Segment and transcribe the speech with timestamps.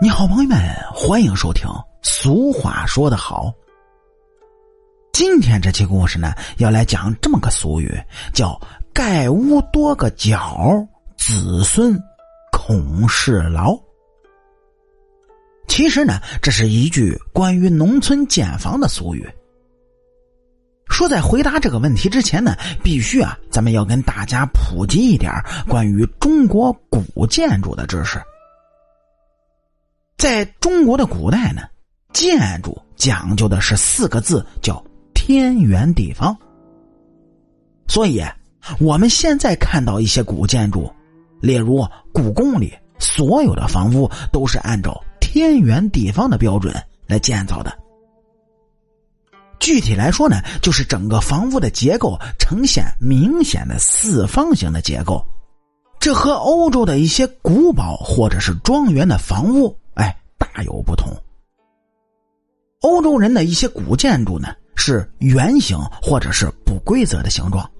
[0.00, 0.58] 你好，朋友们，
[0.92, 1.68] 欢迎收听。
[2.02, 3.52] 俗话说得好，
[5.12, 7.96] 今天这期故事呢，要来讲这么个俗语，
[8.34, 8.60] 叫
[8.92, 10.84] “盖屋多个角，
[11.16, 11.96] 子孙
[12.50, 13.78] 恐事劳”。
[15.68, 19.24] 其实呢，这是一句关于农村建房的俗语。
[20.88, 25.32] 说在回答这个问题之前呢，必须啊，咱们要跟大家普及一点
[25.68, 28.20] 关于中国古建筑的知识。
[30.22, 31.62] 在中国的古代呢，
[32.12, 34.80] 建筑讲究的是四个字，叫
[35.12, 36.32] 天圆地方。
[37.88, 38.22] 所以，
[38.78, 40.88] 我们现在看到一些古建筑，
[41.40, 46.72] 例如故宫里所有的房屋都是按照天圆地方的标准
[47.08, 47.76] 来建造的。
[49.58, 55.26] 具体来说呢，就是整个房屋的结构呈现明显的四方形的结构，
[55.98, 59.76] 这和欧洲的一些古堡或者是庄园的房屋。
[60.54, 61.12] 大有不同。
[62.80, 67.70] 欧洲人的一些古建筑呢是圆形或者是不规则的形状，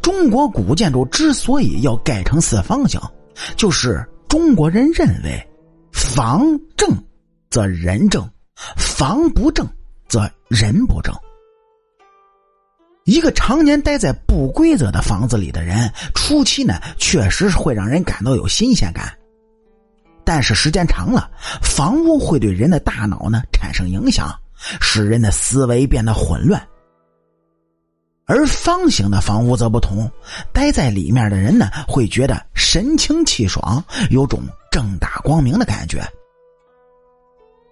[0.00, 3.00] 中国古建筑之所以要盖成四方形，
[3.56, 5.48] 就是中国人认为
[5.92, 6.88] 房正
[7.50, 8.28] 则人正，
[8.76, 9.68] 房不正
[10.08, 11.12] 则人不正。
[13.04, 19.12] 一个常年待在不规则的房子里的人，初期呢确实是会让人感到有新鲜感。
[20.24, 24.32] 但是时间长了，房屋会对人的大脑呢产生影响，
[24.80, 26.60] 使人的思维变得混乱。
[28.24, 30.10] 而方形的房屋则不同，
[30.52, 36.00] 待在里面的人呢会觉得神清气爽，有种正大光明的感觉。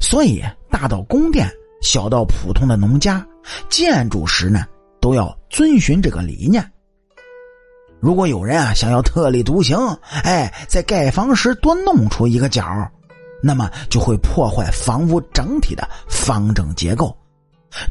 [0.00, 1.48] 所以，大到宫殿，
[1.80, 3.24] 小到普通的农家，
[3.70, 4.66] 建筑时呢
[5.00, 6.71] 都要遵循这个理念。
[8.02, 9.78] 如果有人啊想要特立独行，
[10.24, 12.90] 哎，在盖房时多弄出一个角，
[13.40, 17.16] 那么就会破坏房屋整体的方正结构。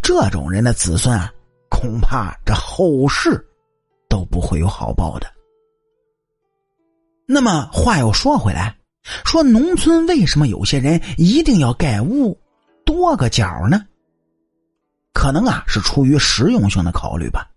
[0.04, 1.32] 这种人的子孙啊，
[1.70, 3.42] 恐怕这后世
[4.10, 5.28] 都不会有好报的。
[7.26, 8.76] 那么话又说回来，
[9.24, 12.38] 说农村为什么有些人一定要盖屋
[12.84, 13.82] 多个角呢？
[15.14, 17.50] 可能啊是出于实用性的考虑吧。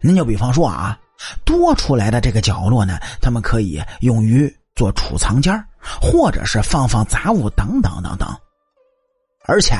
[0.00, 0.98] 您就比方说啊。
[1.44, 5.64] 多出来的这个角落呢，他们可以用于做储藏间
[6.00, 8.28] 或者是放放杂物等等等等。
[9.46, 9.74] 而且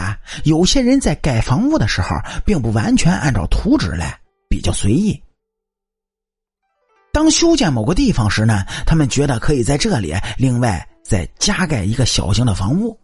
[0.44, 5.22] 有些人在盖房屋的时候，并不完全按照图纸来，比较随意。
[7.12, 12.98] 当修建某个地方时呢，他们觉得可以在这里另外再加盖一个小型的房屋，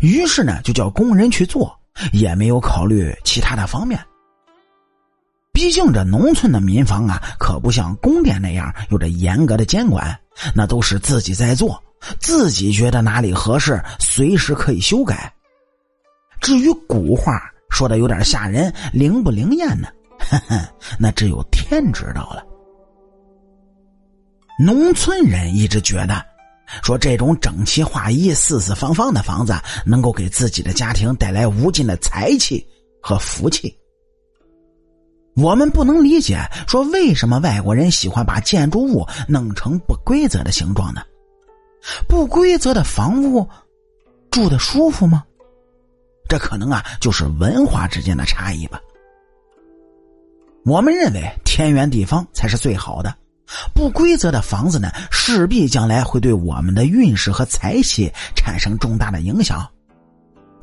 [0.00, 1.78] 于是呢就叫工人去做，
[2.12, 3.98] 也没有考虑其他的方面。
[5.56, 10.14] 毕竟这农村的民房啊，可不像宫殿那样有着严格的监管，
[10.54, 11.82] 那都是自己在做，
[12.20, 15.32] 自己觉得哪里合适，随时可以修改。
[16.42, 17.40] 至于古话
[17.70, 19.88] 说的有点吓人，灵不灵验呢？
[20.18, 20.60] 呵呵，
[20.98, 22.44] 那只有天知道了。
[24.62, 26.22] 农村人一直觉得，
[26.82, 29.54] 说这种整齐划一、四四方方的房子，
[29.86, 32.62] 能够给自己的家庭带来无尽的财气
[33.00, 33.74] 和福气。
[35.36, 41.02] 我们不能理解，说为什么外国人喜欢把建筑物弄成不规则的形状呢？
[42.08, 43.46] 不规则的房屋
[44.30, 45.22] 住的舒服吗？
[46.26, 48.80] 这可能啊，就是文化之间的差异吧。
[50.64, 53.14] 我们认为天圆地方才是最好的，
[53.74, 59.64] 不规则的房子呢，势必将来会对我们的运势和财气产生重大的影响，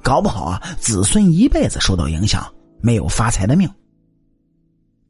[0.01, 2.51] 搞不好啊，子孙一辈子受到影响，
[2.81, 3.69] 没有发财的命。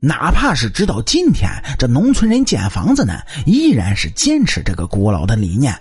[0.06, 1.50] 哪怕是直到今天，
[1.80, 5.74] 这农村人建房子呢，依然是坚持这个古老的理念。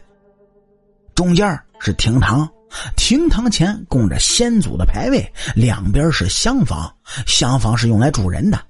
[1.12, 2.48] 中间是厅堂，
[2.94, 6.88] 厅堂前供着先祖的牌位，两边是厢房，
[7.26, 8.64] 厢房是用来住人的，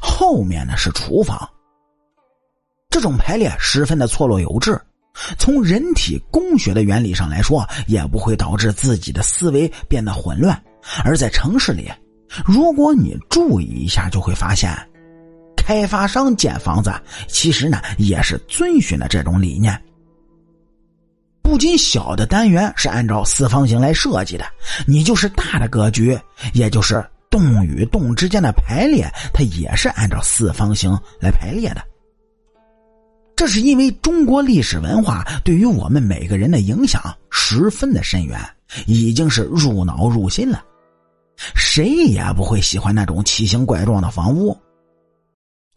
[0.00, 1.50] 后面呢是厨房。
[2.88, 4.80] 这种排列十分的错落有致，
[5.36, 10.62] 从人体工学的原理上来说，也不会导致自己的思维变得混乱。
[11.02, 11.90] 而在城市里，
[12.44, 14.72] 如果你注意一下，就会发现。
[15.64, 16.92] 开发商建房子，
[17.28, 19.80] 其实呢也是遵循了这种理念。
[21.42, 24.44] 不仅小的单元是按照四方形来设计的，
[24.86, 26.18] 你就是大的格局，
[26.52, 31.82] 也就是栋与栋之间的排列，它也是按照四方形来排列的。
[33.36, 38.38] 这是因为中国历史文化对于我们每个人的影响十分的深远，
[38.86, 40.62] 已经是入脑入心了。
[41.54, 44.56] 谁也不会喜欢那种奇形怪状的房屋。